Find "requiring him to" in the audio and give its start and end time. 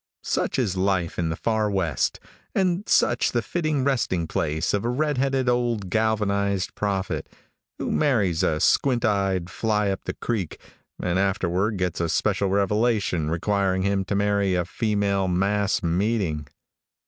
13.29-14.15